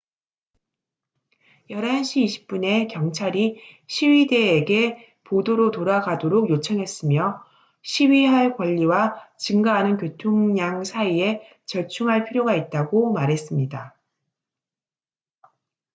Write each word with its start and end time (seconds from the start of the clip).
11시 1.69 2.23
20분에 2.47 2.87
경찰이 2.91 3.61
시위대에게 3.85 5.15
보도로 5.23 5.69
돌아가도록 5.69 6.49
요청했으며 6.49 7.43
시위할 7.83 8.55
권리와 8.57 9.23
증가하는 9.37 9.97
교통량 9.97 10.85
사이에 10.85 11.47
절충할 11.67 12.23
필요가 12.25 12.55
있다고 12.55 13.13
말했습니다 13.13 13.93